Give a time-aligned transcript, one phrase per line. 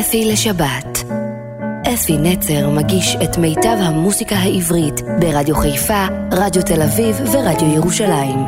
[0.00, 1.04] אפי לשבת.
[1.94, 8.38] אפי נצר מגיש את מיטב המוסיקה העברית ברדיו חיפה, רדיו תל אביב ורדיו ירושלים.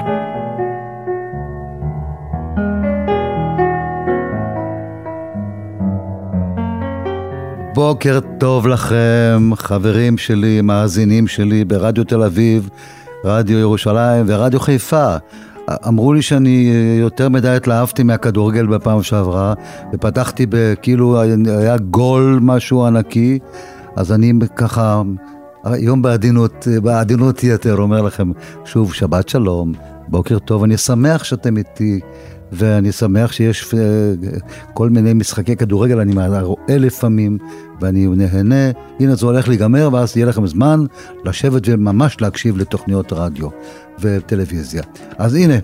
[7.74, 12.68] בוקר טוב לכם, חברים שלי, מאזינים שלי ברדיו תל אביב,
[13.24, 15.16] רדיו ירושלים ורדיו חיפה.
[15.88, 19.54] אמרו לי שאני יותר מדי התלהבתי מהכדורגל בפעם שעברה,
[19.92, 23.38] ופתחתי בכאילו היה גול משהו ענקי,
[23.96, 25.02] אז אני ככה,
[25.64, 28.30] היום בעדינות, בעדינות יתר אומר לכם
[28.64, 29.72] שוב שבת שלום,
[30.08, 32.00] בוקר טוב, אני שמח שאתם איתי.
[32.52, 33.80] ואני שמח שיש אה,
[34.74, 37.38] כל מיני משחקי כדורגל, אני רואה לפעמים,
[37.80, 40.84] ואני נהנה, הנה זה הולך להיגמר, ואז יהיה לכם זמן
[41.24, 43.48] לשבת וממש להקשיב לתוכניות רדיו
[44.00, 44.82] וטלוויזיה.
[45.18, 45.54] אז הנה,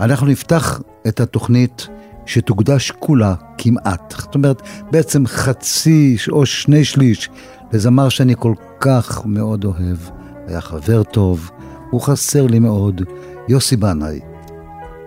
[0.00, 1.88] אנחנו נפתח את התוכנית
[2.26, 7.28] שתוקדש כולה כמעט, זאת אומרת, בעצם חצי או שני שליש
[7.72, 9.98] לזמר שאני כל כך מאוד אוהב,
[10.46, 11.50] היה חבר טוב,
[11.90, 13.02] הוא חסר לי מאוד,
[13.48, 14.29] יוסי בנאי.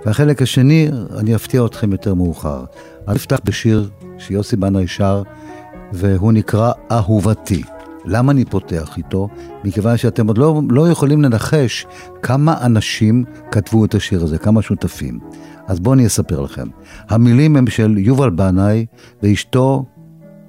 [0.05, 2.63] והחלק השני, אני אפתיע אתכם יותר מאוחר.
[3.07, 5.23] אני אפתח בשיר שיוסי בנאי שר,
[5.93, 7.63] והוא נקרא אהובתי.
[8.05, 9.27] למה אני פותח איתו?
[9.63, 11.85] מכיוון שאתם עוד לא, לא יכולים לנחש
[12.21, 15.19] כמה אנשים כתבו את השיר הזה, כמה שותפים.
[15.67, 16.67] אז בואו אני אספר לכם.
[17.09, 18.85] המילים הם של יובל בנאי
[19.23, 19.85] ואשתו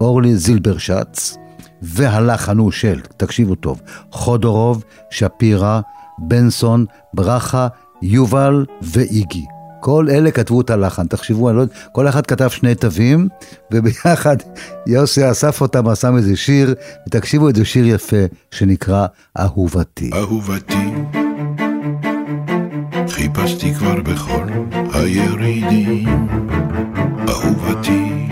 [0.01, 1.37] אורלי זילברשץ,
[1.83, 5.81] והלחן הוא של, תקשיבו טוב, חודורוב, שפירא,
[6.19, 7.69] בנסון, ברכה,
[8.03, 9.45] יובל ואיגי.
[9.85, 13.29] כל אלה כתבו את הלחן, תחשבו, לא, כל אחד כתב שני תווים,
[13.73, 14.37] וביחד
[14.87, 16.75] יוסי אסף אותם, עשה מזה שיר,
[17.09, 18.17] ותקשיבו, איזה שיר יפה
[18.51, 19.07] שנקרא
[19.39, 20.11] אהובתי.
[20.15, 20.93] אהובתי,
[23.09, 24.47] חיפשתי כבר בכל
[24.93, 26.29] הירידים,
[27.29, 28.29] אהובתי,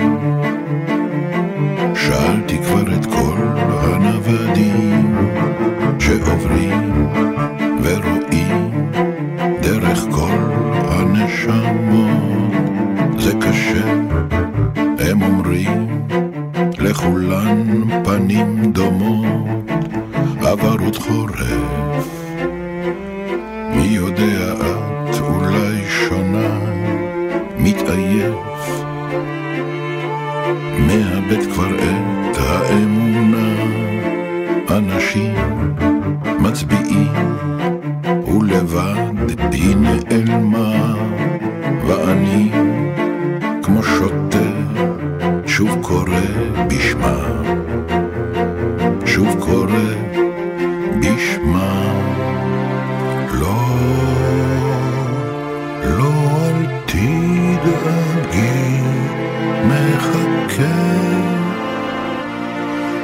[1.94, 3.38] שאלתי כבר את כל
[3.68, 5.16] הנוודים
[5.98, 7.31] שעוברים
[17.02, 19.70] לכולן פנים דומות,
[20.40, 22.08] עברות חורף.
[23.74, 24.52] מי יודע
[25.10, 26.58] את אולי שונה,
[27.58, 28.82] מתעייף,
[30.78, 33.54] מאבד כבר את האמונה,
[34.70, 35.34] אנשים
[36.38, 37.36] מצביעים
[38.26, 40.94] ולבד היא נעלמה,
[45.92, 46.20] קורא
[46.68, 47.16] בשמה,
[49.06, 49.84] שוב קורא
[51.00, 51.72] בשמה.
[53.32, 53.56] לא,
[55.84, 56.12] לא
[56.48, 58.40] אל תדאגי,
[59.68, 60.78] מחכה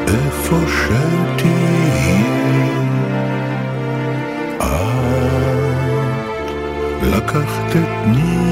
[0.07, 2.39] איפה שתהיי.
[7.03, 8.48] לקחת את נשמתי,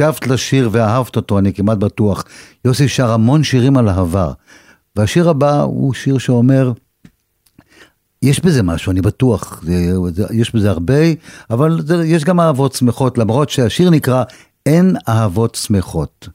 [0.00, 2.24] הקשבת לשיר ואהבת אותו, אני כמעט בטוח.
[2.64, 4.32] יוסי שר המון שירים על אהבה.
[4.96, 6.72] והשיר הבא הוא שיר שאומר,
[8.22, 10.94] יש בזה משהו, אני בטוח, זה, זה, יש בזה הרבה,
[11.50, 14.24] אבל זה, יש גם אהבות שמחות, למרות שהשיר נקרא
[14.66, 16.28] אין אהבות שמחות.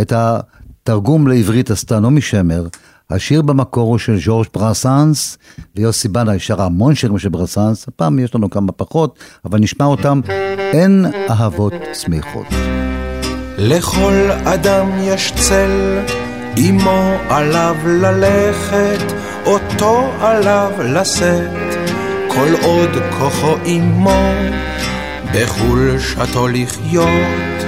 [0.00, 2.66] את התרגום לעברית עשתה נעמי שמר,
[3.10, 5.38] השיר במקור הוא של ז'ורג' ברסנס,
[5.76, 10.20] ויוסי בנאי שר המון שירים של ברסנס, הפעם יש לנו כמה פחות, אבל נשמע אותם,
[10.72, 12.46] אין אהבות שמחות.
[13.58, 15.98] לכל אדם יש צל,
[16.58, 19.12] אמו עליו ללכת,
[19.46, 21.76] אותו עליו לשאת,
[22.28, 24.30] כל עוד כוחו עמו,
[25.34, 27.64] בחולשתו לחיות,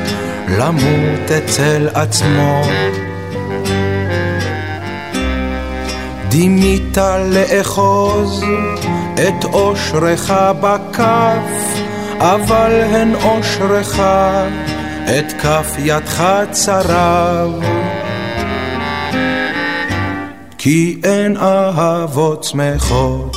[0.58, 2.62] למות אצל עצמו.
[6.28, 6.98] דימית
[7.32, 8.44] לאחוז
[9.14, 10.30] את אושרך
[10.60, 11.78] בכף,
[12.18, 14.00] אבל הן אושרך
[15.08, 17.62] את כף ידך צרב.
[20.58, 23.36] כי אין אהבות שמחות.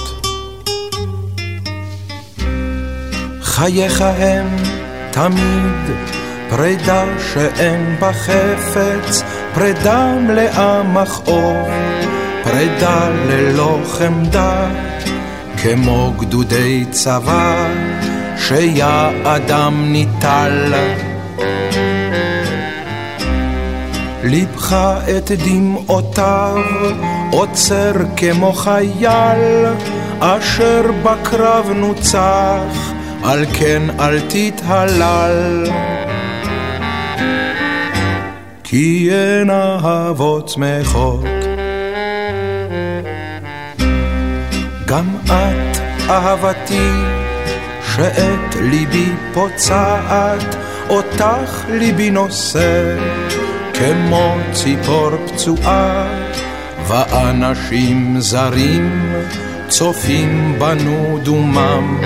[3.41, 4.47] חייך הם
[5.11, 5.95] תמיד
[6.49, 7.03] פרידה
[7.33, 11.67] שאין בה חפץ, פרידה מלאה מכאוב.
[12.43, 14.69] פרידה ללא חמדה,
[15.63, 17.67] כמו גדודי צבא,
[18.37, 20.73] שיעדם ניטל.
[24.23, 24.75] ליבך
[25.17, 26.55] את דמעותיו
[27.31, 29.65] עוצר כמו חייל,
[30.19, 35.65] אשר בקרב נוצח, על כן אל תתהלל.
[38.63, 41.25] כי אין אהבות שמחות
[44.85, 45.77] גם את
[46.09, 46.91] אהבתי,
[47.95, 50.55] שאת ליבי פוצעת,
[50.89, 52.97] אותך ליבי נושא,
[53.81, 56.07] כמו ציפור פצועה,
[56.87, 59.13] ואנשים זרים
[59.67, 62.01] צופים בנו דומם.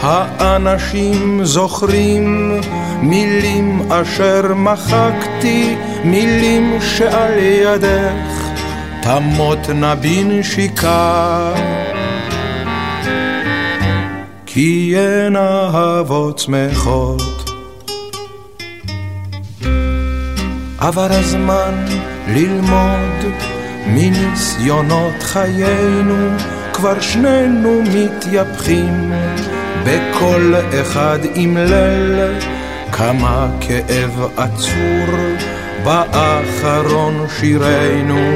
[0.00, 2.54] האנשים זוכרים
[3.02, 8.48] מילים אשר מחקתי, מילים שעל ידך
[9.02, 11.52] תמות נא בנשיקה
[14.46, 17.37] כי אין אהבות שמחות
[20.80, 21.84] עבר הזמן
[22.28, 23.34] ללמוד
[23.86, 26.28] מניסיונות חיינו
[26.72, 29.12] כבר שנינו מתייפחים
[29.84, 32.38] בכל אחד עם ליל.
[32.92, 35.16] כמה כאב עצור
[35.84, 38.34] באחרון שירנו.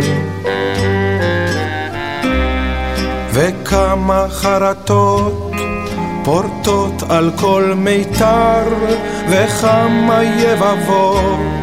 [3.32, 5.52] וכמה חרטות
[6.24, 8.64] פורטות על כל מיתר,
[9.28, 11.61] וכמה יבבות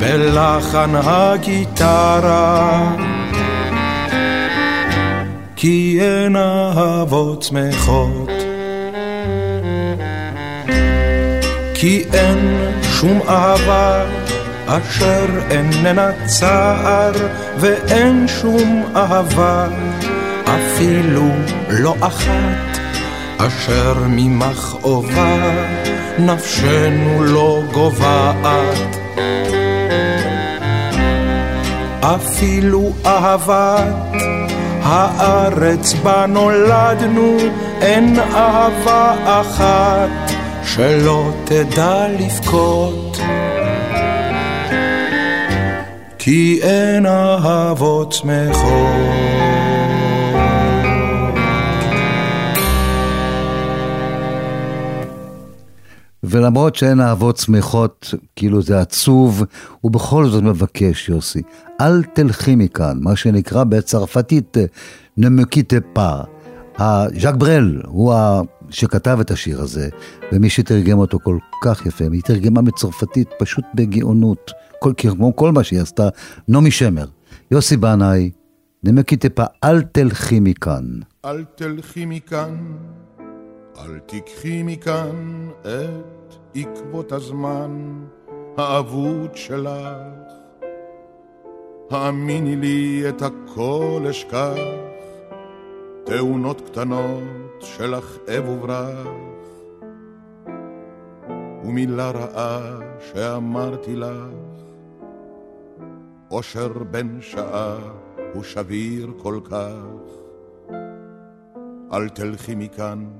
[0.00, 2.92] בלחן הגיטרה.
[5.56, 8.30] כי אין אהבות שמחות.
[11.74, 14.04] כי אין שום אהבה
[14.66, 17.12] אשר איננה צער,
[17.56, 19.66] ואין שום אהבה
[20.44, 21.28] אפילו
[21.68, 22.78] לא אחת,
[23.38, 25.36] אשר ממכאובה
[26.18, 28.96] נפשנו לא גוועת.
[32.14, 33.94] אפילו אהבת
[34.82, 37.36] הארץ בה נולדנו,
[37.80, 40.32] אין אהבה אחת
[40.64, 43.18] שלא תדע לבכות.
[46.18, 49.49] כי אין אהבות שמחות.
[56.30, 59.44] ולמרות שאין אהבות שמחות, כאילו זה עצוב,
[59.80, 61.42] הוא בכל זאת מבקש, יוסי,
[61.80, 64.56] אל תלכי מכאן, מה שנקרא בצרפתית
[65.16, 66.22] נמקיטה פא.
[67.20, 68.14] ז'אק ברל הוא.
[68.70, 69.88] שכתב את השיר הזה,
[70.32, 75.64] ומי שתרגם אותו כל כך יפה, היא תרגמה מצרפתית פשוט בגאונות, כל, כמו כל מה
[75.64, 76.08] שהיא עשתה,
[76.48, 77.06] נעמי שמר.
[77.50, 78.30] יוסי בנאי,
[78.84, 80.84] נמקיטה פא, אל תלכי מכאן.
[81.24, 82.56] אל תלכי מכאן,
[83.78, 86.19] אל תיקחי מכאן את
[86.54, 88.04] עקבות הזמן
[88.56, 90.30] האבוד שלך.
[91.90, 94.58] האמיני לי את הכל אשכח,
[96.04, 97.22] תאונות קטנות
[97.60, 99.06] של הכאב וברח,
[101.64, 104.66] ומילה רעה שאמרתי לך,
[106.30, 107.76] אושר בן שעה
[108.34, 110.10] הוא שביר כל כך.
[111.92, 113.10] אל תלכי מכאן,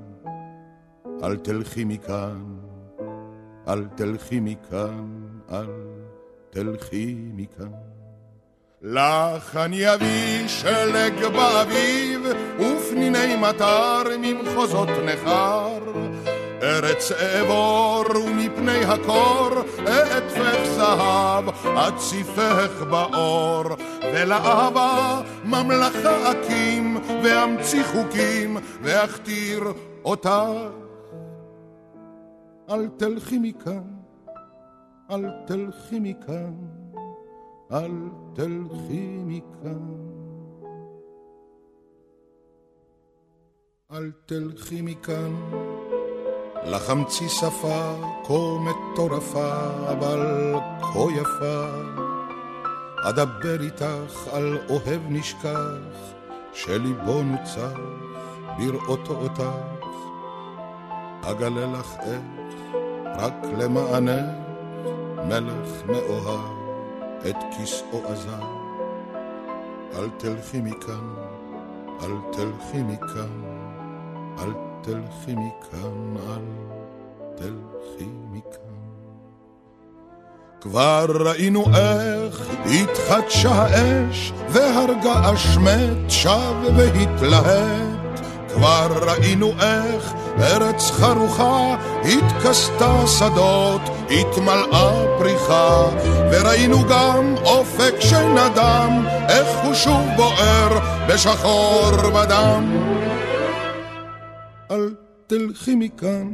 [1.23, 2.60] אל תלכי מכאן.
[3.67, 5.07] אל תלכי מכאן,
[5.51, 5.67] אל
[6.49, 7.71] תלכי מכאן.
[8.81, 12.21] לך אני אביא שלג באביב,
[12.59, 15.79] ופניני מטר ממחוזות נכר.
[16.61, 19.49] ארץ אעבור ומפני הקור
[19.87, 23.63] אעטפך זהב, אציפך באור,
[24.13, 29.63] ולאהבה ממלכה אקים, ואמציא חוקים, ואכתיר
[30.05, 30.29] אותך.
[32.71, 33.83] אל תלכי מכאן,
[35.11, 36.53] אל תלכי מכאן,
[37.71, 37.91] אל
[38.33, 40.11] תלכי מכאן.
[43.91, 45.35] אל תלכי מכאן.
[46.63, 49.51] לך אמציא שפה כה מטורפה,
[49.91, 51.65] אבל כה יפה.
[53.09, 56.13] אדבר איתך על אוהב נשכח,
[56.53, 57.79] שליבו נוצח
[58.57, 59.43] בראותו אותך.
[61.21, 62.40] אגלה לך איך,
[63.21, 64.35] רק למענך,
[65.27, 66.51] מלך מאוהב,
[67.29, 68.43] את כיסאו עזב.
[69.95, 71.13] אל תלכי מכאן,
[72.03, 73.41] אל תלכי מכאן,
[74.39, 74.51] אל
[74.81, 76.45] תלכי מכאן, אל
[77.35, 78.61] תלכי מכאן.
[80.61, 87.90] כבר ראינו איך התחדשה האש, והרגה אשמת שב והתלהט.
[88.61, 95.85] כבר ראינו איך ארץ חרוכה התכסתה שדות, התמלאה פריחה,
[96.31, 102.77] וראינו גם אופק שנדם, איך הוא שוב בוער בשחור בדם.
[104.71, 104.95] אל
[105.27, 106.33] תלכי מכאן,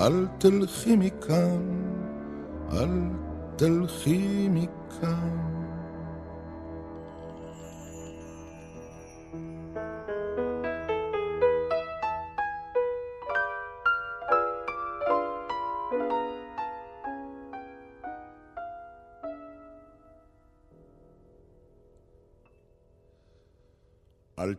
[0.00, 1.60] אל תלכי מכאן,
[2.72, 2.90] אל
[3.56, 5.61] תלכי מכאן.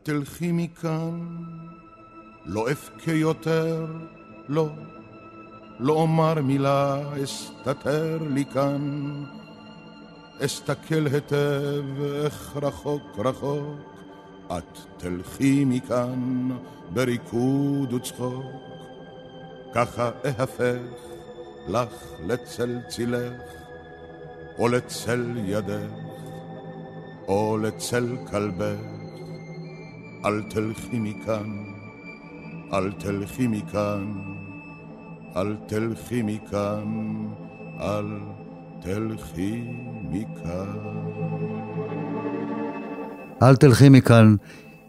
[0.04, 1.44] תלכי מכאן,
[2.46, 3.86] לא אבכה יותר,
[4.48, 4.70] לא,
[5.80, 9.24] לא אומר מילה, אסתתר לי כאן.
[10.46, 11.84] אסתכל היטב
[12.24, 13.80] איך רחוק רחוק,
[14.48, 16.50] את תלכי מכאן
[16.94, 18.46] בריקוד וצחוק.
[19.74, 20.82] ככה אהפך
[21.68, 21.94] לך
[22.28, 23.42] לצל צילך,
[24.60, 25.92] או לצל ידך,
[27.28, 28.93] או לצל כלבך.
[30.26, 31.58] אל תלכי מכאן,
[32.74, 34.06] אל תלכי מכאן,
[35.36, 36.86] אל תלכי מכאן,
[37.80, 38.06] אל
[38.82, 39.64] תלכי
[40.12, 40.78] מכאן.
[43.44, 44.36] אל תלכי מכאן.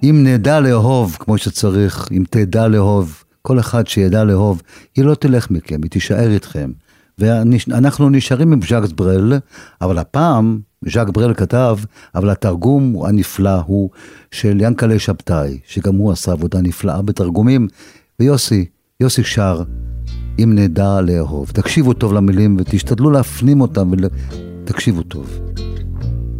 [0.03, 4.62] אם נדע לאהוב כמו שצריך, אם תדע לאהוב, כל אחד שידע לאהוב,
[4.97, 6.73] היא לא תלך מכם, היא תישאר איתכם.
[7.19, 9.33] ואנחנו נשארים עם ז'אקס ברל,
[9.81, 10.59] אבל הפעם
[10.93, 11.79] ז'אק ברל כתב,
[12.14, 13.91] אבל התרגום הנפלא הוא
[14.31, 17.69] של ינקלה שבתאי, שגם הוא עשה עבודה נפלאה בתרגומים,
[18.21, 18.64] ויוסי,
[19.00, 19.62] יוסי שר,
[20.38, 21.50] אם נדע לאהוב.
[21.50, 25.41] תקשיבו טוב למילים ותשתדלו להפנים אותם ותקשיבו טוב.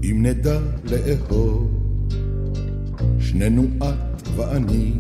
[0.05, 1.71] אם נדע לאהוב,
[3.19, 4.93] שנינו את ואני,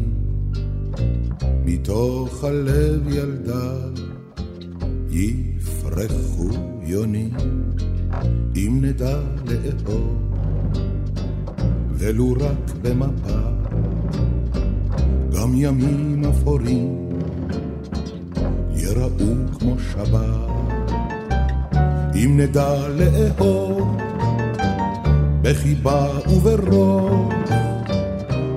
[1.64, 3.72] מתוך הלב ילדה,
[5.10, 6.48] יפרחו
[6.82, 7.30] יונים.
[8.56, 10.18] אם נדע לאהוב,
[11.90, 13.40] ולו רק במפה,
[15.32, 17.08] גם ימים אפורים
[18.76, 20.54] יראו כמו שבת.
[22.14, 23.96] אם נדע לאהוב,
[25.42, 27.32] בחיבה וברוב,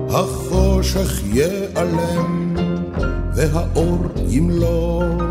[0.09, 2.55] החושך ייעלם
[3.33, 3.97] והאור
[4.27, 5.21] ימלוך.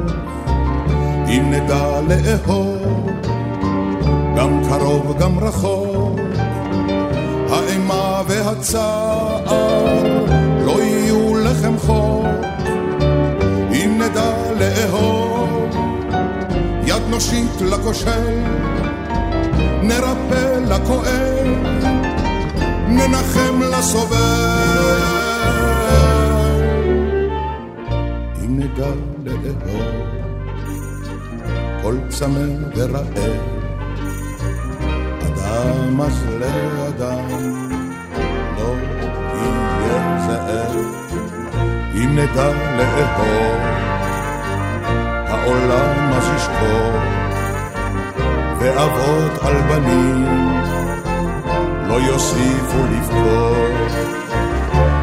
[1.29, 3.11] אם נדע לאהוב,
[4.37, 6.21] גם קרוב גם רחוק,
[7.51, 9.45] האימה והצער
[10.67, 12.27] לא יהיו לחם חוק,
[13.73, 15.77] אם נדע לאהוב,
[16.87, 18.43] יד נושיט לכושל,
[19.83, 21.47] נרפא לכואב,
[22.89, 24.17] ננחם לסובל.
[28.45, 28.91] אם נדע
[29.25, 30.07] לאהוב,
[31.83, 33.56] כל צמא ורעב
[35.57, 37.29] אז לאדם
[38.57, 38.75] לא
[39.35, 40.77] יהיה זאב
[41.95, 43.61] אם נדע לאהוב
[45.29, 46.93] העולם אז ישקור
[48.59, 50.27] ואבות על בנים
[51.89, 53.67] לא יוסיפו לבכור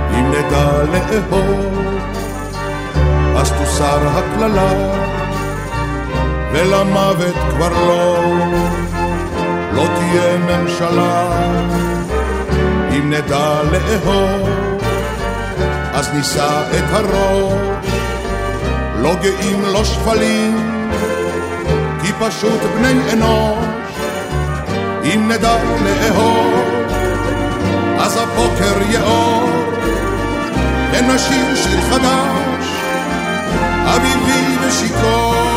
[0.09, 1.73] אם נדע לאהוב
[3.37, 4.73] אז תוסר הקללה
[6.53, 8.17] ולמוות כבר לא
[9.75, 11.27] לא תהיה ממשלה.
[12.97, 14.49] אם נדע לאהוב,
[15.93, 17.87] אז נישא את הראש,
[18.99, 20.89] לא גאים, לא שפלים,
[22.01, 23.65] כי פשוט בני אנוש,
[25.03, 26.53] אם נדע לאהוב,
[27.99, 29.49] אז הבוקר יאור,
[30.91, 32.67] ונשיר שיר חדש,
[33.85, 35.52] אביבי ושיכור.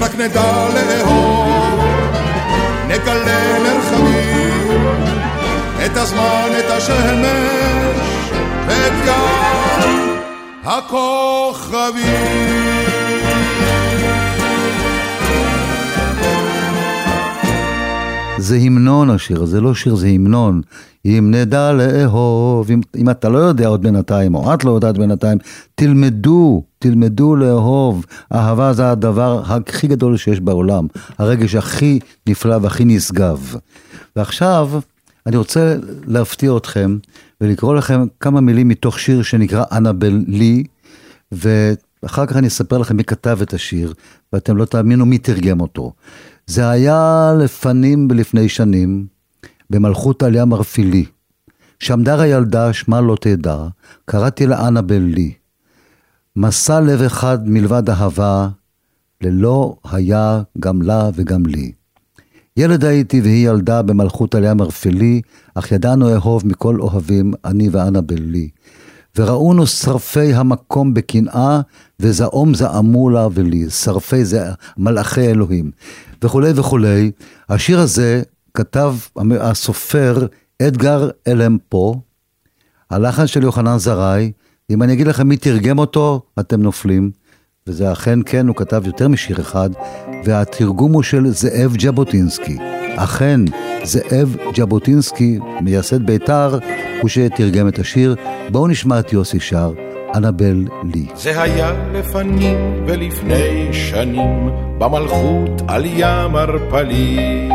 [0.00, 1.80] רק נדע לאהוב,
[2.88, 4.96] נגלה מרחבים,
[5.86, 8.30] את הזמן, את השמש,
[8.66, 10.16] ואת גן
[10.64, 12.10] הכוכבים.
[18.50, 20.60] זה המנון השיר, זה לא שיר, זה המנון.
[21.04, 25.38] אם נדע לאהוב, אם, אם אתה לא יודע עוד בינתיים, או את לא יודעת בינתיים,
[25.74, 28.06] תלמדו, תלמדו לאהוב.
[28.32, 30.86] אהבה זה הדבר הכי גדול שיש בעולם,
[31.18, 33.54] הרגש הכי נפלא והכי נשגב.
[34.16, 34.70] ועכשיו,
[35.26, 35.76] אני רוצה
[36.06, 36.98] להפתיע אתכם
[37.40, 40.64] ולקרוא לכם כמה מילים מתוך שיר שנקרא אנבל לי,
[41.32, 43.92] ואחר כך אני אספר לכם מי כתב את השיר,
[44.32, 45.92] ואתם לא תאמינו מי תרגם אותו.
[46.50, 49.06] זה היה לפנים ולפני שנים,
[49.70, 51.04] במלכות עלייה מרפילי.
[51.80, 53.56] שעמדה הילדה, שמה לא תדע,
[54.04, 55.32] קראתי לה אנבל לי.
[56.36, 58.48] מסע לב אחד מלבד אהבה,
[59.20, 61.72] ללא היה גם לה וגם לי.
[62.56, 65.20] ילד הייתי והיא ילדה במלכות עליה מרפלי,
[65.54, 68.48] אך ידענו אהוב מכל אוהבים, אני ואנבל לי.
[69.16, 71.60] וראונו שרפי המקום בקנאה,
[72.00, 74.44] וזעום זעמו לה ולי, שרפי זה
[74.78, 75.70] מלאכי אלוהים.
[76.24, 77.10] וכולי וכולי.
[77.48, 78.22] השיר הזה
[78.54, 78.94] כתב
[79.40, 80.26] הסופר
[80.62, 81.94] אדגר אלם פה,
[82.90, 84.32] הלחן של יוחנן זרעי,
[84.70, 87.10] אם אני אגיד לכם מי תרגם אותו, אתם נופלים.
[87.66, 89.70] וזה אכן כן, הוא כתב יותר משיר אחד,
[90.24, 92.56] והתרגום הוא של זאב ז'בוטינסקי.
[92.96, 93.40] אכן,
[93.84, 96.58] זאב ז'בוטינסקי, מייסד בית"ר,
[97.00, 98.14] הוא שתרגם את השיר.
[98.50, 99.72] בואו נשמע את יוסי שר,
[100.16, 100.64] אנבל
[100.94, 101.06] לי.
[101.14, 107.48] זה היה לפנים ולפני שנים, במלכות על ים ערפלי.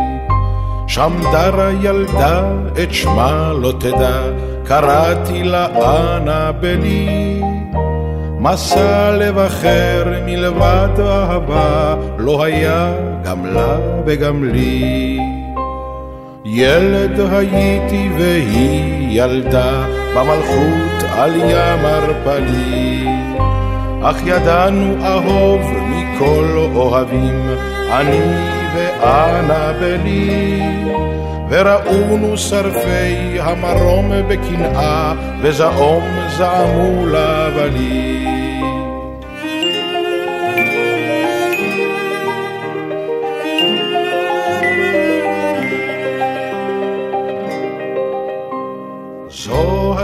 [0.88, 2.52] שם דרה ילדה,
[2.84, 4.22] את שמה לא תדע,
[4.66, 5.68] קראתי לה
[6.18, 7.42] אנבלי.
[8.40, 15.35] מסע לב אחר מלבד אהבה, לא היה גם לה וגם לי.
[16.48, 23.08] ילד הייתי והיא ילדה, במלכות על ים ערפלי.
[24.04, 27.50] אך ידענו אהוב מכל אוהבים,
[27.92, 28.20] אני
[28.76, 30.62] ואנה בלי.
[31.50, 36.04] וראונו שרפי המרום בקנאה, וזעום
[36.38, 38.45] זעמו לבלי.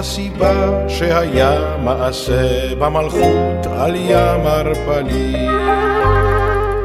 [0.01, 5.47] הסיבה שהיה מעשה במלכות על ים ערפלי.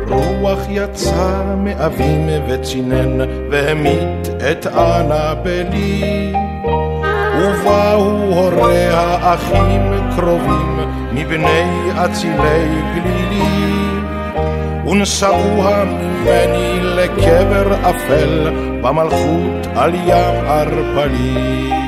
[0.08, 6.32] רוח יצא מאבים וצינן והמית את אנבלי.
[7.38, 10.78] ובאו הוריה אחים קרובים
[11.12, 13.90] מבני אצילי גלילי.
[14.88, 18.50] ונשאוה ממני לקבר אפל
[18.82, 21.85] במלכות על ים ערפלי.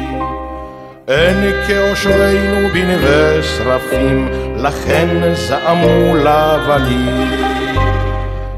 [1.09, 7.31] אין כאושרנו בנווה שרפים, לכן זעמו לבלים.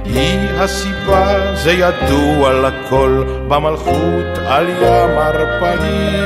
[0.04, 6.20] היא הסיבה, זה ידוע לכל, במלכות על ים ערפלי.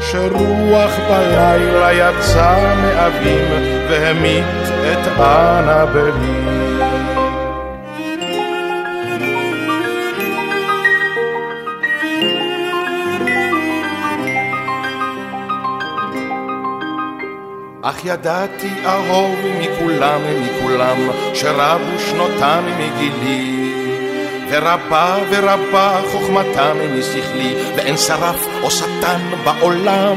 [0.00, 3.48] שרוח בלילה יצא מאבים,
[3.88, 4.44] והמית
[4.92, 6.63] את אנבלי.
[17.86, 20.96] אך ידעתי אהוב מכולם מכולם,
[21.34, 23.72] שרבו שנותם מגילי.
[24.50, 30.16] ורבה ורבה חוכמתם משכלי, ואין שרף או שטן בעולם,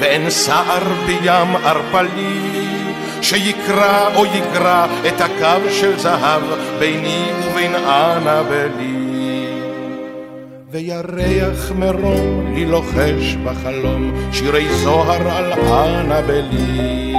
[0.00, 2.66] ואין סער בים ערפלי,
[3.22, 6.42] שיקרא או יגרע את הקו של זהב
[6.78, 8.95] ביני ובין אנבלי.
[10.76, 17.14] וירח מרום לי לוחש בחלום שירי זוהר על אנבלי.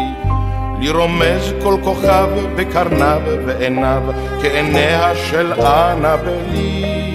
[0.79, 4.01] לי רומז כל כוכב בקרניו ועיניו
[4.41, 7.13] כעיניה של אנבלי.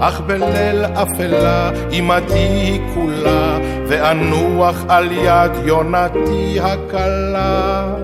[0.00, 7.94] אך בליל אפלה עמדי כולה ואנוח על יד יונתי הקלה.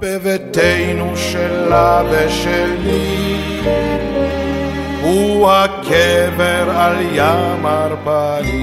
[0.00, 3.28] בביתנו שלה ושלי
[5.02, 8.62] הוא הקבר על ים ערפלי.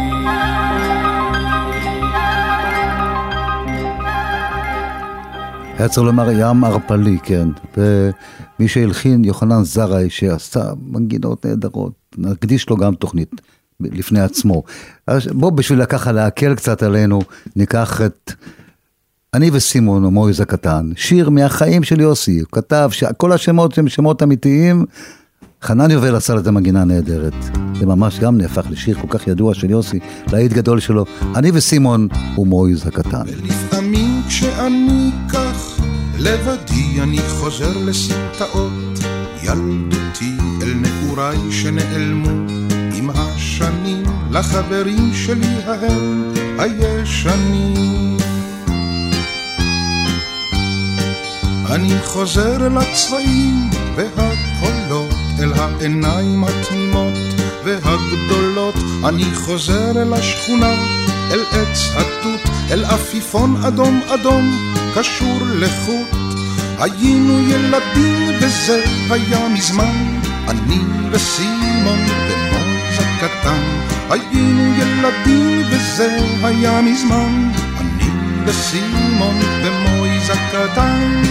[5.78, 7.50] היה צריך לומר ים ערפלי, כן.
[7.78, 13.41] ומי שהלחין, יוחנן זרעי, שעשה מנגינות נהדרות, נקדיש לו גם תוכנית
[13.80, 14.63] לפני עצמו.
[15.32, 17.21] בוא, בשביל ככה להקל קצת עלינו,
[17.56, 18.32] ניקח את
[19.34, 24.86] אני וסימון, המויז הקטן, שיר מהחיים של יוסי, הוא כתב שכל השמות הם שמות אמיתיים,
[25.65, 27.34] חנן יובל עשה לזה מגינה נהדרת.
[27.80, 29.99] זה ממש גם נהפך לשיר כל כך ידוע של יוסי,
[30.32, 31.06] להיט גדול שלו.
[31.36, 33.23] אני וסימון ומויז הקטן.
[33.28, 35.80] ולפעמים כשאני כך
[36.19, 38.99] לבדי אני חוזר לסמטאות
[39.43, 42.30] ילדותי אל נעוריי שנעלמו
[42.95, 48.17] עם השנים לחברים שלי ההם הישנים.
[51.69, 54.35] אני חוזר אל הצבעים והקולות,
[55.45, 57.13] אל העיניים התמימות
[57.63, 58.75] והגדולות.
[59.05, 60.73] אני חוזר אל השכונה,
[61.31, 66.08] אל עץ התות, אל עפיפון אדום אדום, קשור לחוט.
[66.79, 70.79] היינו ילדים וזה היה מזמן, אני
[71.12, 73.62] וסימון ומוז הקטן.
[74.10, 78.10] היינו ילדים וזה היה מזמן, אני
[78.45, 81.21] וסימון ומויז הקטן.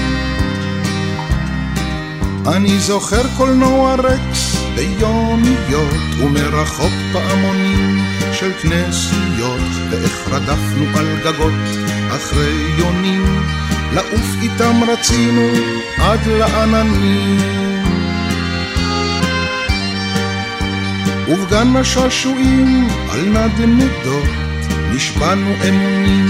[2.47, 11.53] אני זוכר קולנוע רקס ביומיות ומרחוק פעמונים של כנסיות ואיך רדפנו על גגות
[12.17, 13.43] אחרי יונים.
[13.95, 15.49] לעוף איתם רצינו
[15.99, 17.85] עד לעננים.
[21.29, 24.29] ובגן השעשועים על נדנדות
[24.95, 26.27] נשבענו אמונים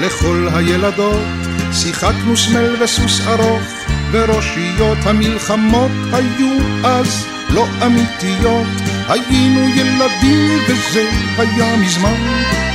[0.00, 1.26] לכל הילדות.
[1.72, 3.77] שיחקנו סמל וסוס ארוך
[4.10, 8.66] וראשיות המלחמות היו אז לא אמיתיות.
[9.08, 12.22] היינו ילדים וזה היה מזמן.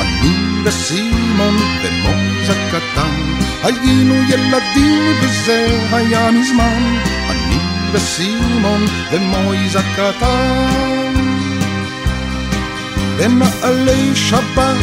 [0.02, 3.24] אני וסימון ומוז הקטן
[3.64, 7.00] היינו ילדים וזה היה מזמן.
[7.30, 7.58] אני
[7.92, 11.14] וסימון ומויז הקטן
[13.18, 14.78] במעלי שבת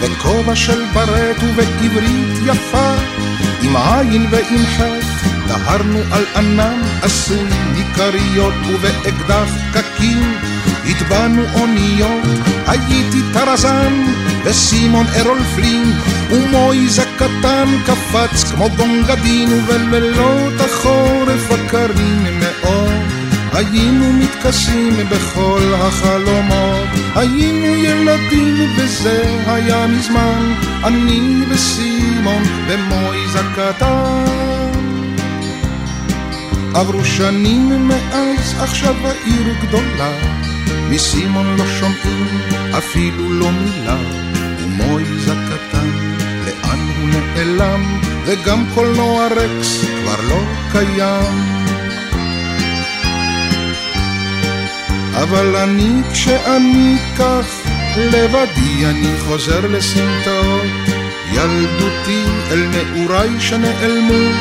[0.00, 2.94] בכובע של ברט ובעברית יפה
[3.62, 5.07] עם עין ועם חטא
[5.48, 10.34] דהרנו על ענן עשוי מכריות ובאקדח קקים
[10.86, 12.24] הטבענו אוניות,
[12.66, 13.92] הייתי טרזן
[14.44, 15.92] וסימון ארול פלין
[16.30, 23.18] ומויז הקטן קפץ כמו גונגדין ובלילות החורף הקרים מאוד.
[23.52, 26.88] היינו מתכסים בכל החלומות.
[27.14, 30.54] היינו ילדים וזה היה מזמן.
[30.84, 34.27] אני וסימון ומויז הקטן
[36.78, 40.10] עברו שנים מאז, עכשיו העיר גדולה.
[40.90, 42.26] מסימון לא שומעים
[42.78, 43.96] אפילו לא מילה,
[44.58, 45.88] ומויז הקטן,
[46.46, 50.40] לאן הוא נעלם, וגם קולנוע רקס כבר לא
[50.72, 51.42] קיים.
[55.22, 57.46] אבל אני, כשאני כך
[57.96, 60.64] לבדי, אני חוזר לסמטאות
[61.32, 64.32] ילדותי אל נעוריי שנעלמו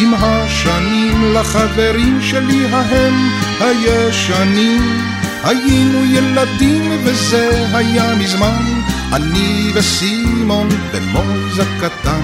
[0.00, 3.14] עם השנים לחברים שלי ההם
[3.60, 5.16] הישנים.
[5.46, 8.80] היינו ילדים וזה היה מזמן
[9.12, 12.20] אני וסימון ומוז הקטן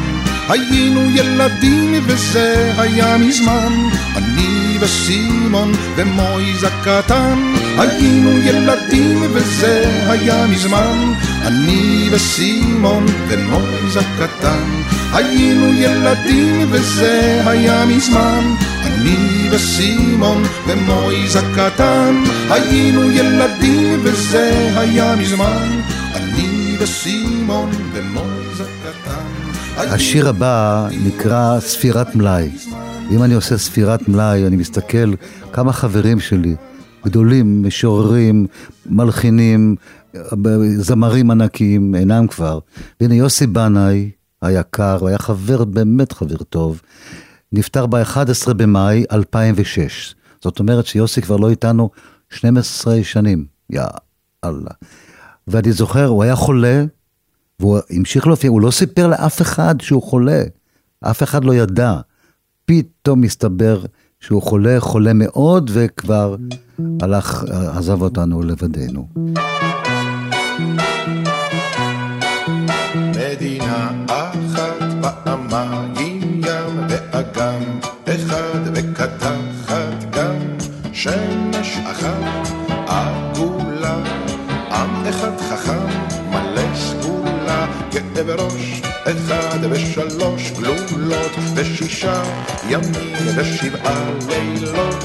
[0.49, 3.73] היינו ילדים וזה היה מזמן
[4.17, 14.82] אני וסימון ומויז הקטן היינו ילדים וזה היה מזמן אני וסימון ומויז הקטן
[15.13, 18.45] היינו ילדים וזה היה מזמן
[18.83, 22.15] אני וסימון ומויז הקטן
[22.51, 25.81] היינו ילדים וזה היה מזמן
[26.15, 29.43] אני וסימון ומויז הקטן
[29.77, 32.51] השיר הבא נקרא ספירת מלאי.
[33.11, 35.15] אם אני עושה ספירת מלאי, אני מסתכל
[35.53, 36.55] כמה חברים שלי,
[37.05, 38.47] גדולים, משוררים,
[38.87, 39.77] מלחינים,
[40.77, 42.59] זמרים ענקיים, אינם כבר.
[43.01, 44.11] והנה יוסי בנאי
[44.43, 46.81] היקר, הוא היה חבר, באמת חבר טוב,
[47.53, 50.15] נפטר ב-11 במאי 2006.
[50.43, 51.91] זאת אומרת שיוסי כבר לא איתנו
[52.31, 53.83] 12 שנים, יא
[54.45, 54.71] אללה.
[55.47, 56.85] ואני זוכר, הוא היה חולה,
[57.61, 60.43] והוא המשיך להופיע, הוא לא סיפר לאף אחד שהוא חולה.
[61.01, 61.97] אף אחד לא ידע.
[62.65, 63.85] פתאום מסתבר
[64.21, 66.37] שהוא חולה, חולה מאוד, וכבר
[67.01, 67.45] הלך,
[67.77, 69.09] עזב אותנו לבדנו.
[69.17, 70.92] מדינה
[75.63, 80.37] פעמיים ים ואגם אחד וקטחת גם
[80.93, 82.49] שמש אחת
[82.87, 83.97] עגולה
[84.71, 85.87] עם אחד חכם
[86.31, 92.23] מלא סגולה גאה בראש אחד ושלוש גלולות ושישה שישה
[92.69, 95.05] ימים ושבעה לילות.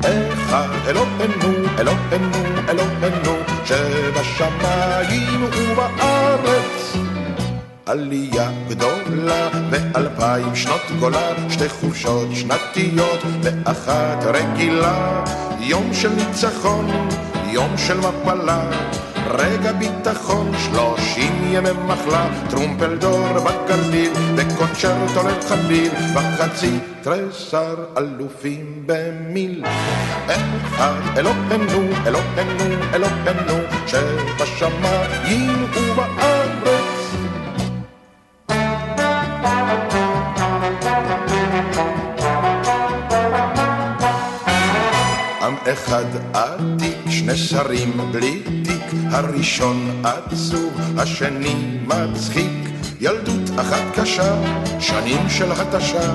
[0.00, 6.77] אחד אלוהינו, אלוהינו, אלוהינו, שבשמיים ובארץ.
[7.88, 15.24] עלייה גדולה ואלפיים שנות גולה, שתי חופשות שנתיות ואחת רגילה,
[15.60, 17.08] יום של ניצחון,
[17.46, 18.70] יום של מפלה.
[19.30, 29.64] רגע ביטחון, שלושים ימי מחלה, טרומפלדור בגליל, וקונצ'רטו לחליל, בחצי תריסר אלופים במיל.
[30.26, 36.77] אחד אלוהינו, אלוהינו, אלוהינו, שבשמיים ובארץ.
[45.88, 52.50] אחד עתיק, שני שרים בלי תיק, הראשון עצוב, השני מצחיק.
[53.00, 54.34] ילדות אחת קשה,
[54.80, 56.14] שנים של התשה,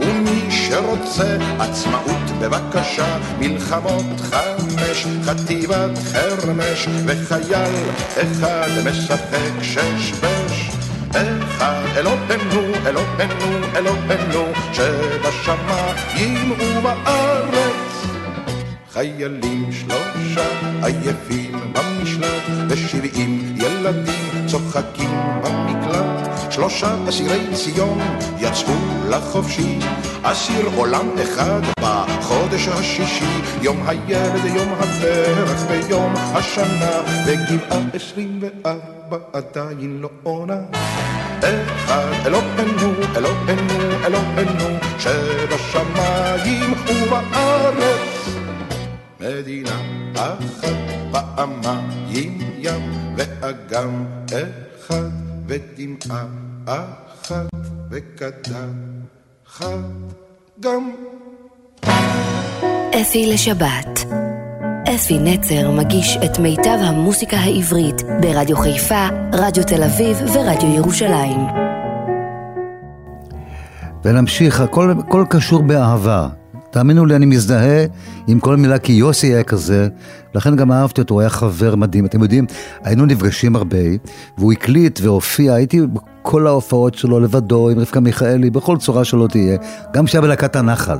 [0.00, 7.74] ומי שרוצה עצמאות בבקשה, מלחמות חמש, חטיבת חרמש, וחייל
[8.16, 10.70] אחד משחק שש בש.
[11.10, 17.91] אחד אלוהינו, אלוהינו, אלוהינו, שבשמיים ובארץ.
[18.92, 20.46] חיילים שלושה
[20.82, 25.10] עייפים במשלט, ושבעים ילדים צוחקים
[25.42, 26.50] במקלט.
[26.50, 27.98] שלושה אסירי ציון
[28.38, 28.74] יצאו
[29.10, 29.78] לחופשי,
[30.22, 39.98] אסיר עולם אחד בחודש השישי, יום הילד, יום הפרח ויום השנה, וגבעה עשרים וארבע עדיין
[40.00, 40.60] לא עונה.
[41.38, 48.11] אחד אלוהינו, אלוהינו, אלוהינו, שבשמיים ובארץ.
[49.22, 49.80] מדינה
[50.14, 50.76] אחת,
[51.12, 55.10] פעמיים ים ואגם אחד,
[55.46, 57.46] ודמעה אחת,
[57.90, 59.66] וקדחת
[60.60, 60.90] גם.
[63.00, 64.04] אפי לשבת.
[64.94, 71.40] אפי נצר מגיש את מיטב המוסיקה העברית ברדיו חיפה, רדיו תל אביב ורדיו ירושלים.
[74.04, 76.41] ונמשיך, הכל, הכל קשור באהבה.
[76.72, 77.84] תאמינו לי, אני מזדהה
[78.26, 79.88] עם כל מילה, כי יוסי היה כזה,
[80.34, 82.06] לכן גם אהבתי אותו, הוא היה חבר מדהים.
[82.06, 82.46] אתם יודעים,
[82.84, 83.78] היינו נפגשים הרבה,
[84.38, 89.56] והוא הקליט והופיע, הייתי בכל ההופעות שלו לבדו, עם רבקה מיכאלי, בכל צורה שלא תהיה,
[89.92, 90.98] גם כשהיה בלהקת הנחל.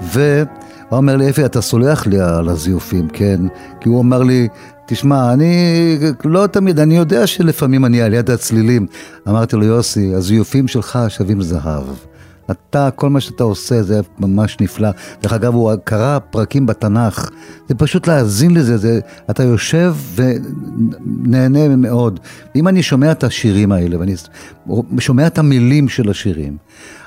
[0.00, 0.46] והוא
[0.92, 3.40] אומר לי, אפי, אתה סולח לי על הזיופים, כן?
[3.80, 4.48] כי הוא אמר לי,
[4.86, 8.86] תשמע, אני לא תמיד, אני יודע שלפעמים אני על יד הצלילים.
[9.28, 11.84] אמרתי לו, יוסי, הזיופים שלך שווים זהב.
[12.50, 14.88] אתה, כל מה שאתה עושה זה ממש נפלא.
[15.22, 17.30] דרך אגב, הוא קרא פרקים בתנ"ך,
[17.68, 22.20] זה פשוט להאזין לזה, זה, אתה יושב ונהנה מאוד.
[22.56, 24.14] אם אני שומע את השירים האלה, ואני
[24.98, 26.56] שומע את המילים של השירים,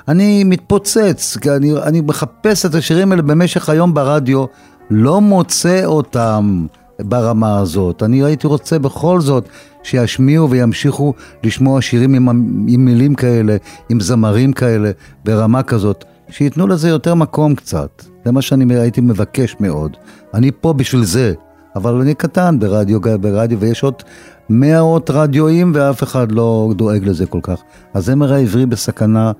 [0.08, 4.44] אני מתפוצץ, אני, אני מחפש את השירים האלה במשך היום ברדיו,
[4.90, 6.66] לא מוצא אותם.
[7.00, 8.02] ברמה הזאת.
[8.02, 9.48] אני הייתי רוצה בכל זאת
[9.82, 12.28] שישמיעו וימשיכו לשמוע שירים עם,
[12.68, 13.56] עם מילים כאלה,
[13.88, 14.90] עם זמרים כאלה,
[15.24, 18.02] ברמה כזאת, שייתנו לזה יותר מקום קצת.
[18.24, 19.96] זה מה שאני הייתי מבקש מאוד.
[20.34, 21.34] אני פה בשביל זה,
[21.76, 23.94] אבל אני קטן ברדיו, ברדיו ויש עוד
[24.50, 27.60] מאות רדיואים ואף אחד לא דואג לזה כל כך.
[27.94, 29.32] הזמר העברי בסכנה,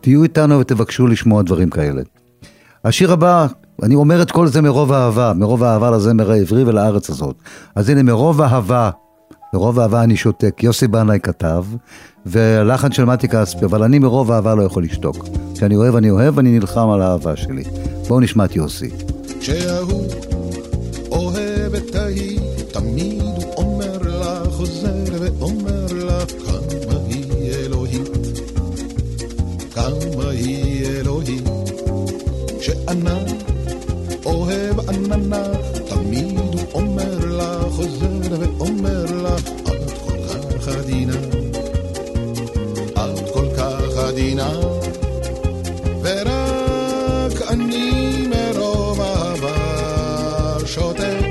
[0.00, 2.02] תהיו איתנו ותבקשו לשמוע דברים כאלה.
[2.84, 3.46] השיר הבא
[3.82, 7.36] אני אומר את כל זה מרוב אהבה, מרוב אהבה לזמר העברי ולארץ הזאת.
[7.74, 8.90] אז הנה, מרוב אהבה,
[9.54, 10.62] מרוב אהבה אני שותק.
[10.62, 11.64] יוסי בנאי כתב,
[12.26, 15.28] והלחן של מתי כספי, אבל אני מרוב אהבה לא יכול לשתוק.
[15.54, 17.64] כשאני אוהב, אני אוהב, ואני נלחם על האהבה שלי.
[18.08, 18.90] בואו נשמע את יוסי.
[19.40, 20.06] כשההוא
[21.10, 21.76] אוהב
[22.72, 23.22] תמיד
[24.04, 24.90] לה, חוזר
[25.92, 27.68] לה, כמה היא
[29.74, 30.86] כמה היא
[35.10, 35.42] אוהב עננה,
[35.88, 41.12] תמיד הוא אומר לה, חוזר ואומר לה, את כל כך עדינה,
[42.92, 44.50] את כל כך עדינה,
[46.02, 51.27] ורק אני מרוב אהבה שותק,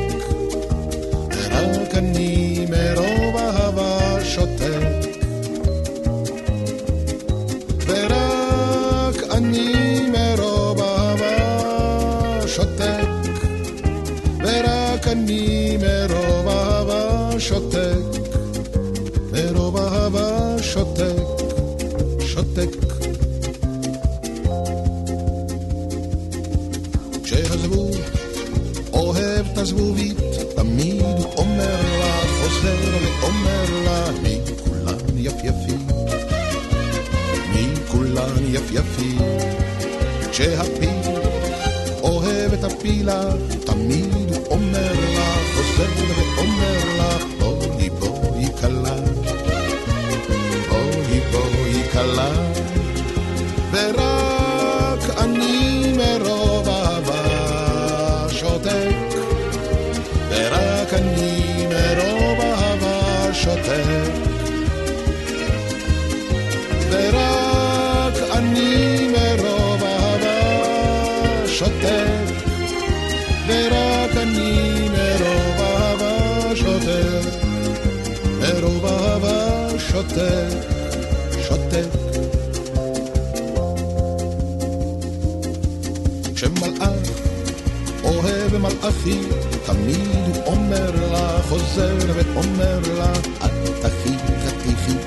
[32.47, 32.75] חוזר
[33.21, 35.87] ואומר לה, מי כולן יפייפים,
[37.53, 39.17] מי כולן יפייפים.
[40.31, 40.89] כשהפיל
[42.01, 43.23] אוהב את הפילה,
[43.65, 46.56] תמיד הוא אומר לה, חוזר ואומר
[63.67, 64.11] שותק.
[66.89, 72.33] ורק אני מרוב אהבה שותק,
[73.47, 77.29] ורק אני מרוב אהבה שותק,
[78.39, 80.57] מרוב אהבה שותק,
[81.47, 81.87] שותק.
[86.35, 87.09] כשמלאך
[88.03, 89.19] אוהב מלאכי,
[89.65, 94.97] תמיד הוא אומר לה, חוזר ואומר לה, אל תחי חתיכי.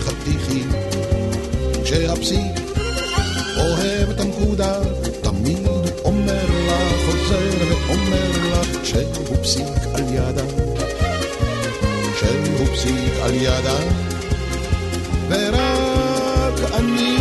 [0.00, 0.62] חתיכי,
[1.84, 2.40] כשהפסיק
[3.56, 4.74] אוהב את הנקודה,
[5.20, 5.58] תמיד
[6.04, 10.44] אומר לה, חוזר ואומר לה, שהוא פסיק על ידה,
[12.18, 13.78] שהוא פסיק על ידה,
[15.28, 17.17] ורק אני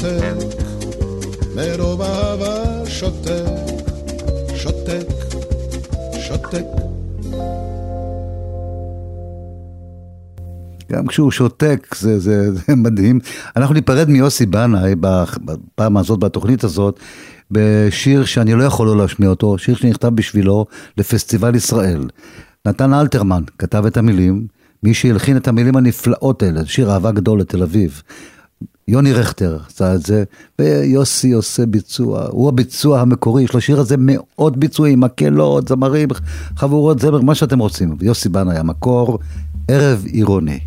[0.00, 0.62] שותק,
[1.56, 3.44] מרוב אהבה שותק,
[4.56, 5.06] שותק,
[6.20, 6.64] שותק.
[10.92, 13.20] גם כשהוא שותק, זה, זה, זה מדהים.
[13.56, 17.00] אנחנו ניפרד מיוסי בנאי בפעם הזאת, בתוכנית הזאת,
[17.50, 22.08] בשיר שאני לא יכול לא להשמיע אותו, שיר שנכתב בשבילו לפסטיבל ישראל.
[22.66, 24.46] נתן אלתרמן כתב את המילים,
[24.82, 28.02] מי שהלחין את המילים הנפלאות האלה, שיר אהבה גדול לתל אביב.
[28.88, 30.24] יוני רכטר עשה את זה,
[30.58, 36.08] ויוסי עושה ביצוע, הוא הביצוע המקורי, יש לשיר הזה מאות ביצועים, מקהלות, זמרים,
[36.56, 37.96] חבורות זמר, מה שאתם רוצים.
[38.00, 39.18] יוסי בנאי המקור,
[39.68, 40.60] ערב עירוני.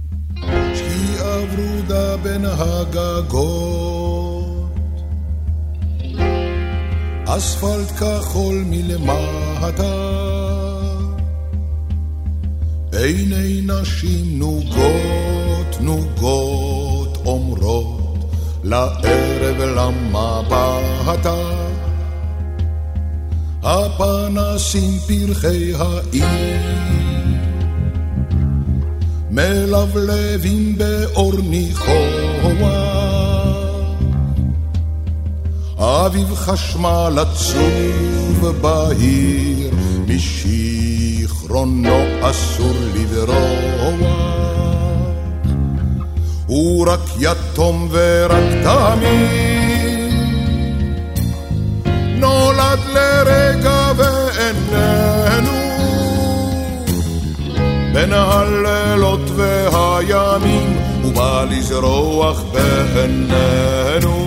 [7.25, 9.93] אספלט כחול מלמטה,
[12.91, 17.92] עיני נשים נוגות נוגות אומרות
[18.63, 21.35] לערב למבטה.
[23.63, 26.61] הפנסים פרחי העיר
[29.31, 32.33] מלבלבים באור ניחוח.
[35.77, 39.73] אביב חשמל עצוב בהיר,
[40.07, 44.32] משיכרונו אסור לברוח.
[46.53, 50.13] הוא רק יתום ורק תמיד,
[52.17, 55.51] נולד לרגע ואיננו.
[57.93, 64.17] בין הלילות והימים, הוא בא לזרוח בעינינו.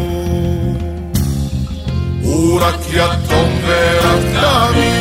[2.22, 4.95] הוא רק יתום ורק תמיד,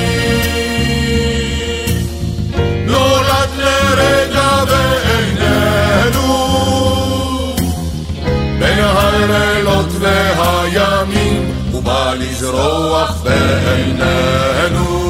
[12.16, 15.06] לזרוח בעינינו.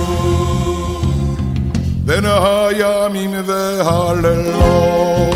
[2.05, 5.35] בין הימים והלילות.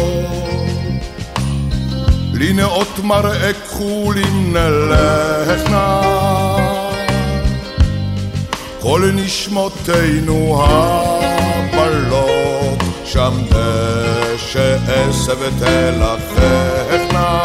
[2.33, 6.01] לנאום לראות מראה כחולים נלך נא.
[8.79, 17.39] כל נשמותינו הבלות שם דשא עשב ותלככנה.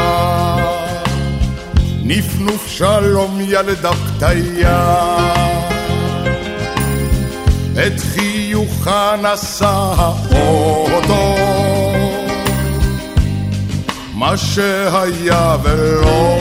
[2.06, 4.94] נפנוף שלום ילדה פתיה
[7.72, 11.34] את חיוכה נשא האוטו.
[14.14, 16.38] מה שהיה ולא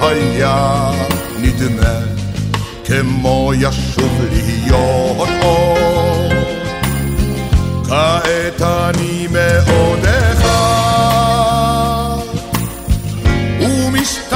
[0.00, 0.90] היה
[1.38, 2.00] נדמה
[2.84, 6.28] כמו ישוב להיות אור
[7.88, 10.06] כעת אני מאוד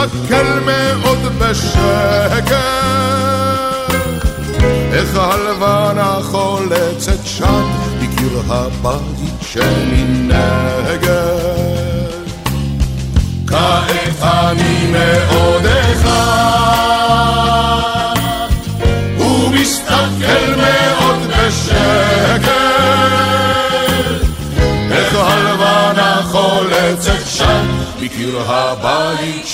[0.01, 2.55] ומסתכל מאוד בשקט
[4.93, 11.11] איך הלבנה חולצת שם בקיר הבית שמנגד
[13.47, 15.40] כעת אני מאוד
[28.13, 29.47] שם בקיר הבית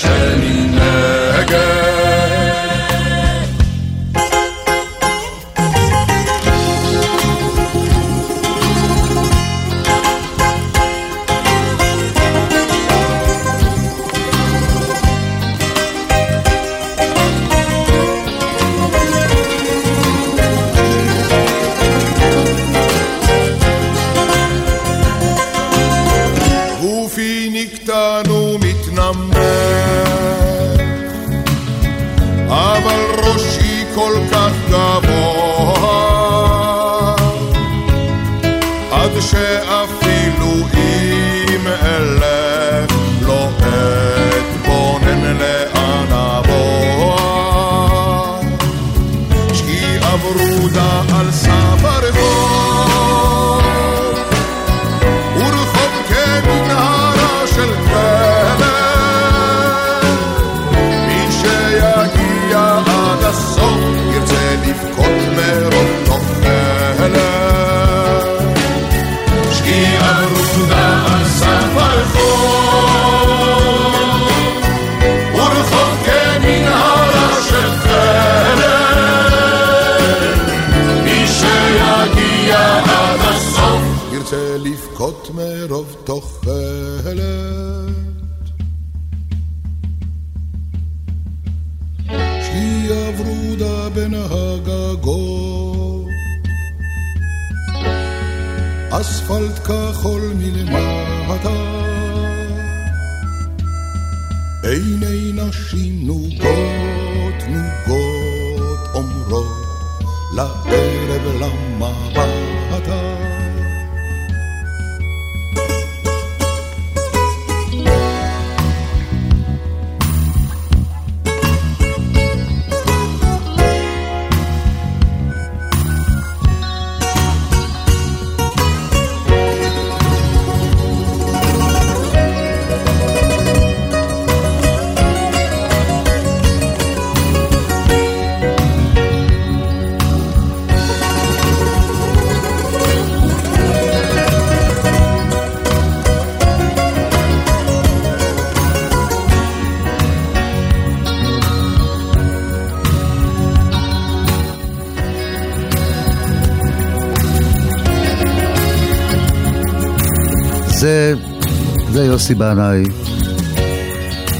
[162.26, 162.82] יוסי בנאי,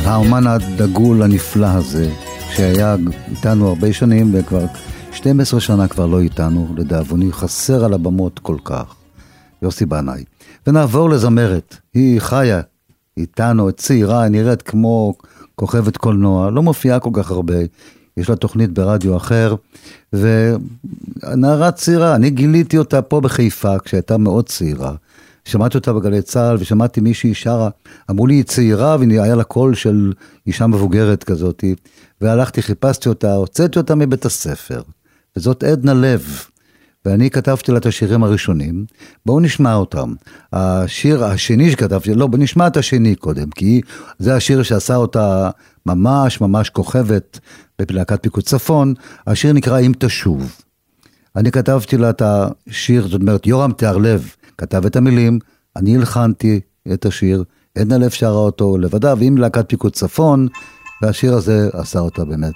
[0.04, 2.10] האומן הדגול הנפלא הזה,
[2.50, 2.96] שהיה
[3.30, 4.64] איתנו הרבה שנים וכבר
[5.12, 8.94] 12 שנה כבר לא איתנו, לדאבוני, חסר על הבמות כל כך.
[9.62, 10.24] יוסי בנאי.
[10.66, 12.60] ונעבור לזמרת, היא חיה
[13.16, 15.14] איתנו, צעירה, נראית כמו
[15.54, 17.54] כוכבת קולנוע, לא מופיעה כל כך הרבה,
[18.16, 19.54] יש לה תוכנית ברדיו אחר,
[20.12, 24.92] ונערה צעירה, אני גיליתי אותה פה בחיפה כשהייתה מאוד צעירה.
[25.46, 27.68] שמעתי אותה בגלי צה"ל ושמעתי מישהי שרה,
[28.10, 30.12] אמרו לי היא צעירה והיה לה קול של
[30.46, 31.64] אישה מבוגרת כזאת,
[32.20, 34.82] והלכתי, חיפשתי אותה, הוצאתי אותה מבית הספר,
[35.36, 36.44] וזאת עדנה לב.
[37.04, 38.84] ואני כתבתי לה את השירים הראשונים,
[39.26, 40.14] בואו נשמע אותם.
[40.52, 43.80] השיר השני שכתבתי, לא, בואו נשמע את השני קודם, כי
[44.18, 45.50] זה השיר שעשה אותה
[45.86, 47.38] ממש ממש כוכבת
[47.78, 48.94] בלהקת פיקוד צפון,
[49.26, 50.56] השיר נקרא אם תשוב.
[51.36, 54.28] אני כתבתי לה את השיר, זאת אומרת, יורם תיארלב
[54.58, 55.38] כתב את המילים,
[55.76, 56.60] אני הלחנתי
[56.92, 57.44] את השיר,
[57.78, 60.48] עדנה לב שרה אותו לבדה, ועם להקת פיקוד צפון,
[61.02, 62.54] והשיר הזה עשה אותה באמת,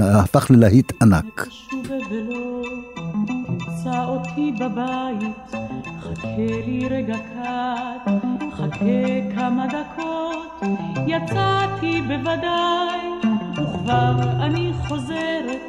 [0.00, 1.46] הפך ללהיט ענק.
[4.16, 5.56] אותי בבית,
[6.00, 8.10] חכה לי רגע קט,
[8.52, 10.70] חכה כמה דקות,
[11.06, 15.60] יצאתי בוודאי, וכבר אני חוזרת,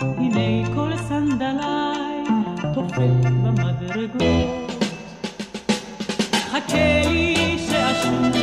[0.00, 2.11] הנה כל סנדליי,
[3.22, 4.72] במדרגות.
[6.50, 8.36] חכה לי שאשוב,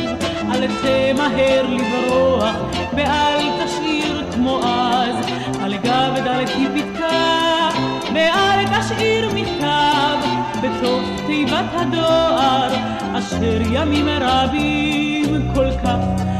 [0.51, 2.55] אל תמהר לברוח,
[2.93, 5.26] ואל תשאיר כמו אז,
[5.62, 7.70] על גב דלתי פתקה,
[8.14, 10.18] ואל תשאיר מכתב,
[10.64, 12.74] בתוך תיבת הדואר,
[13.20, 15.97] אשר ימים רבים כל כך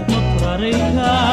[0.10, 1.29] נותרה ריקה.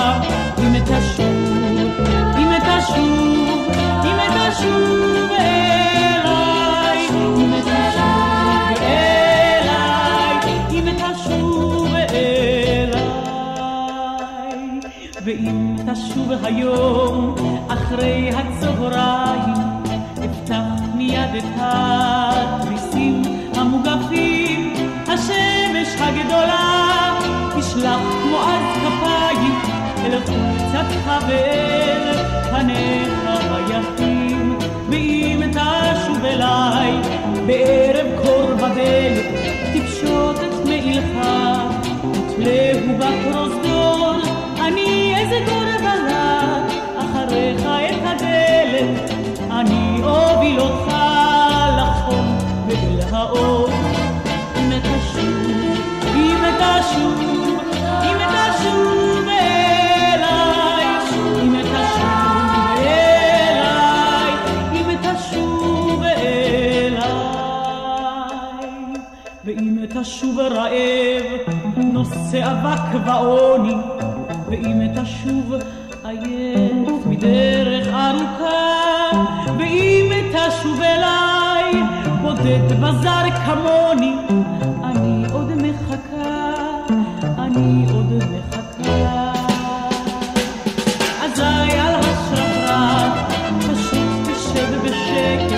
[16.44, 17.34] היום,
[17.68, 19.54] אחרי הצהריים,
[20.24, 23.22] אפתח מיד את התריסים
[23.54, 24.74] המוגפים,
[25.08, 27.18] השמש הגדולה
[27.58, 29.54] תשלח כמו אז כפיים
[30.04, 32.12] אל חוצתך ואל
[32.50, 34.58] פניך היפים,
[34.90, 36.92] ואם תשוב אליי
[37.46, 39.24] בערב קור בדלת,
[39.74, 41.26] תפשוט את מעילך,
[42.12, 43.65] ותלהו בפרוזדור,
[49.96, 50.94] אני אוביל אותך
[51.78, 52.38] לחום
[52.68, 53.68] ואל האור.
[54.56, 55.78] אם תשוב,
[56.14, 56.44] אם
[58.04, 60.86] אם תשוב אליי,
[70.00, 73.74] תשוב רעב, נושא אבק ועוני,
[74.48, 75.54] ואם תשוב
[76.04, 78.45] עייף מדרך ארוכה,
[80.48, 81.82] תשוב אליי,
[82.22, 84.16] בודד וזר כמוני,
[84.84, 86.52] אני עוד מחכה,
[87.38, 89.32] אני עוד מחכה.
[91.24, 93.14] אזי על השררה,
[93.58, 95.56] פשוט תשב בשקט,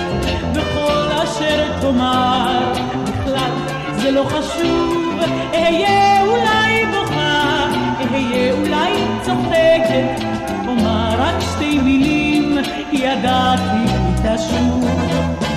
[0.54, 2.72] וכל אשר תאמר,
[3.04, 3.50] בכלל
[3.96, 5.20] זה לא חשוב,
[5.54, 7.66] אהיה אולי בוכה,
[8.12, 10.24] אהיה אולי צוחקת,
[10.66, 12.58] אומר רק שתי מילים,
[12.92, 13.87] ידעתי,
[14.36, 15.47] היא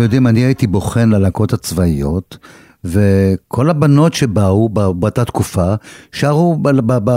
[0.00, 2.38] אתם יודעים, אני הייתי בוחן ללהקות הצבאיות,
[2.84, 5.74] וכל הבנות שבאו באותה תקופה,
[6.12, 6.58] שרו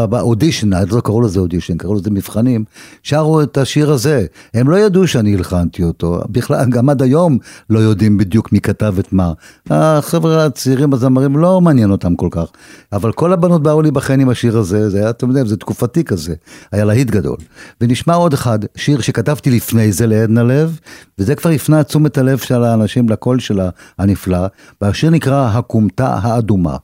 [0.09, 2.63] באודישן, אז לא קראו לזה אודישן, קראו לזה מבחנים,
[3.03, 4.25] שרו את השיר הזה.
[4.53, 7.37] הם לא ידעו שאני הלחנתי אותו, בכלל, גם עד היום
[7.69, 9.33] לא יודעים בדיוק מי כתב את מה.
[9.69, 12.45] החבר'ה הצעירים הזמרים לא מעניין אותם כל כך,
[12.93, 16.33] אבל כל הבנות באו להיבחן עם השיר הזה, זה היה, אתם יודעים, זה תקופתי כזה,
[16.71, 17.37] היה להיט גדול.
[17.81, 20.79] ונשמע עוד אחד, שיר שכתבתי לפני זה לעדנה לב,
[21.19, 24.47] וזה כבר הפנה תשומת הלב של האנשים לקול שלה הנפלא,
[24.81, 26.75] והשיר נקרא הכומתה האדומה.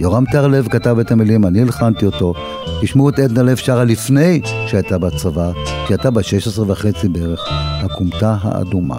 [0.00, 2.34] יורם טרלב כתב את המילים, אני הלחנתי אותו.
[2.82, 5.50] תשמעו את עדנה לב שרה לפני שהייתה בצבא,
[5.84, 7.40] כשהייתה בת 16 וחצי בערך,
[7.82, 8.96] הכומתה האדומה.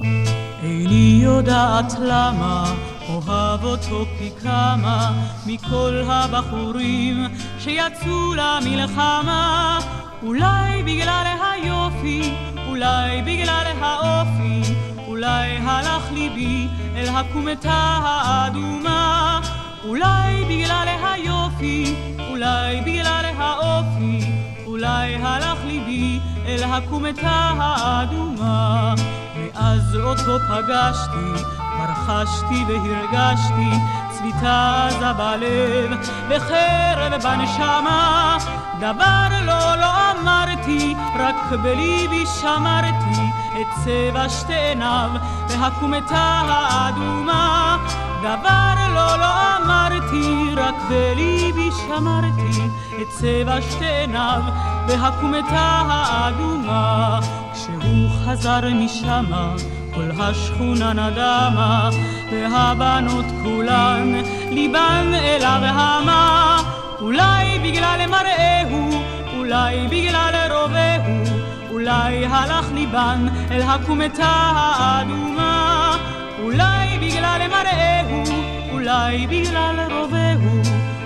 [0.63, 2.73] איני יודעת למה
[3.09, 7.25] אוהב אותו פי כמה מכל הבחורים
[7.59, 9.79] שיצאו למלחמה
[10.23, 12.33] אולי בגלל היופי,
[12.69, 19.39] אולי בגלל האופי אולי הלך ליבי אל הכומתה האדומה.
[19.83, 21.95] אולי בגלל היופי,
[22.29, 24.19] אולי בגלל האופי
[24.65, 28.93] אולי הלך ליבי אל הכומתה האדומה.
[29.37, 33.71] מאז אותו פגשתי, כבר חשתי והרגשתי
[34.09, 38.37] צביטה עזה בלב וחרב בנשמה.
[38.79, 45.09] דבר לא לא אמרתי, רק בליבי שמרתי את צבע שתי עיניו
[45.49, 47.77] והכומתה האדומה
[48.21, 52.61] דבר לא לא אמרתי, רק בליבי שמרתי
[53.01, 54.41] את צבע שתי עיניו
[54.87, 57.19] והכומתה האדומה
[57.53, 59.53] כשהוא חזר משמה
[59.95, 61.89] כל השכונה נדמה,
[62.31, 64.13] והבנות כולן
[64.51, 66.57] ליבן אל הרהמה.
[67.01, 68.89] אולי בגלל מראהו,
[69.37, 71.44] אולי בגלל רובהו,
[71.85, 75.97] אולי הלך ליבן אל הקומתה האדומה.
[76.43, 78.23] אולי בגלל מראהו,
[78.71, 80.61] אולי בגלל רובהו,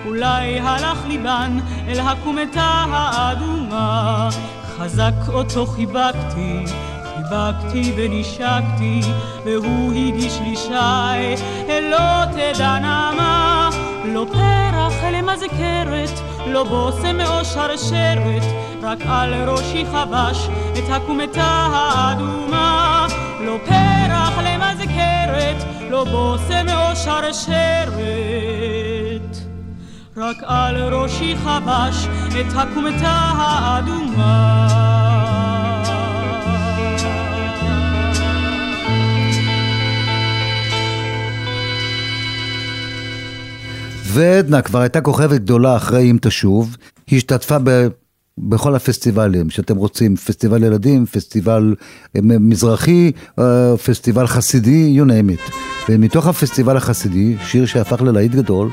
[0.06, 1.58] אולי הלך ליבן
[1.88, 4.30] אל הקומתה האדומה.
[4.78, 6.66] חזק אותו חיבקתי,
[7.04, 9.02] חיבקתי ונשקתי,
[9.46, 11.44] והוא הגיש לי שי,
[11.92, 13.49] לא תדע נעמה,
[14.06, 18.44] לא פרח אלה מזכרת, לא בושם או שרשרת,
[18.82, 23.08] רק על ראשי חבש את הקומתה האדומה.
[23.46, 28.40] לא פרח למזכרת, לא בושם או שרשרת.
[30.18, 32.08] רק על ראשי חבש
[32.40, 34.99] את הקומתה האדומה.
[44.12, 47.88] ועדנה כבר הייתה כוכבת גדולה אחרי אם תשוב, היא השתתפה ב...
[48.38, 51.76] בכל הפסטיבלים שאתם רוצים, פסטיבל ילדים, פסטיבל
[52.16, 55.54] אה, מזרחי, אה, פסטיבל חסידי, you name it.
[55.90, 58.70] ומתוך הפסטיבל החסידי, שיר שהפך ללהיט גדול,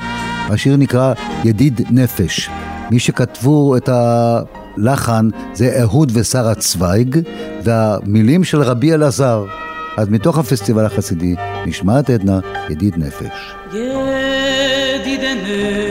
[0.49, 1.13] השיר נקרא
[1.43, 2.49] ידיד נפש.
[2.91, 7.19] מי שכתבו את הלחן זה אהוד ושרה צוויג,
[7.63, 9.45] והמילים של רבי אלעזר.
[9.97, 11.35] אז מתוך הפסטיבל החסידי
[11.65, 13.55] נשמע את עדנה, ידיד נפש.
[13.73, 14.16] ידיד
[15.47, 15.86] נפש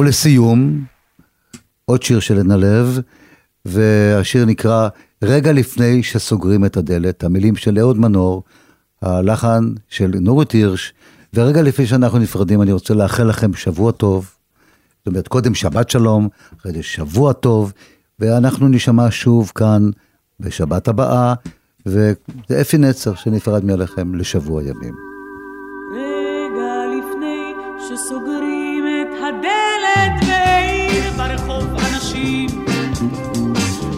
[0.00, 0.84] ולסיום,
[1.84, 2.98] עוד שיר של עדנה לב,
[3.64, 4.88] והשיר נקרא
[5.22, 8.42] רגע לפני שסוגרים את הדלת, המילים של אהוד מנור,
[9.02, 10.92] הלחן של נורית הירש,
[11.34, 14.30] ורגע לפני שאנחנו נפרדים אני רוצה לאחל לכם שבוע טוב.
[14.98, 16.28] זאת אומרת, קודם שבת שלום,
[16.60, 17.72] אחרי זה שבוע טוב,
[18.18, 19.90] ואנחנו נשמע שוב כאן
[20.40, 21.34] בשבת הבאה,
[21.86, 22.12] וזה
[22.60, 25.09] אפי נצר שנפרד מעליכם לשבוע ימים.
[31.00, 32.64] להשאיר ברחוב אנשים.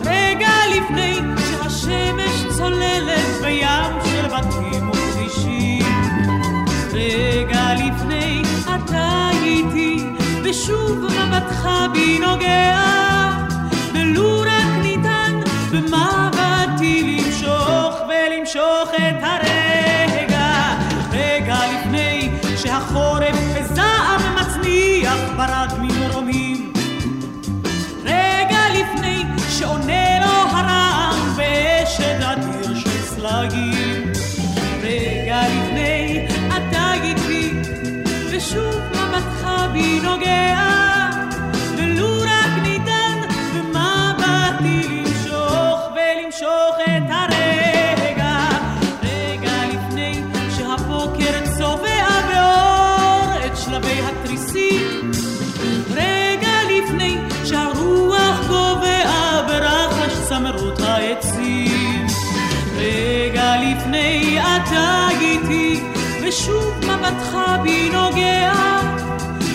[0.05, 1.19] רגע לפני
[1.51, 5.87] שהשמש צוללת בים של בתים וכבישים.
[6.93, 10.05] רגע לפני אתה איתי,
[10.45, 13.02] ושוב מבטך בי נוגע.
[35.33, 37.53] רגע לפני אתה איתי
[38.31, 40.72] ושוב מבטך בי נוגע,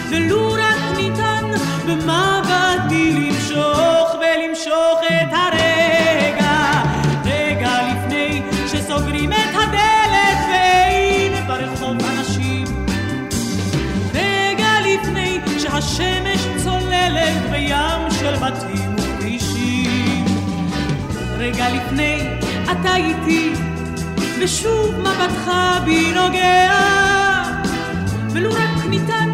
[0.09, 1.51] ולו רק ניתן
[1.87, 6.81] במבטי למשוך ולמשוך את הרגע,
[7.25, 12.65] רגע לפני שסוגרים את הדלת ואין ברחוב אנשים,
[14.13, 20.25] רגע לפני שהשמש צוללת בים של בתים וכבישים,
[21.37, 22.21] רגע לפני
[22.71, 23.53] אתה איתי
[24.39, 25.51] ושוב מבטך
[25.85, 26.73] בי נוגע,
[28.33, 29.26] ולו רק ניתן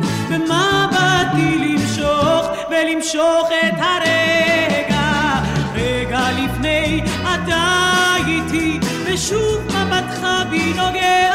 [2.74, 5.39] ולמשוך את הרגע,
[5.76, 11.32] רגע לפני אתה איתי, ושוב מבטך בי נוגע.